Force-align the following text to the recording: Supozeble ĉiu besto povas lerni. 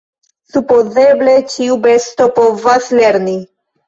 Supozeble 0.51 1.35
ĉiu 1.55 1.77
besto 1.83 2.27
povas 2.39 2.89
lerni. 3.01 3.37